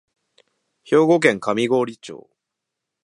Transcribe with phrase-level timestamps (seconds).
[0.83, 2.27] 兵庫県上郡町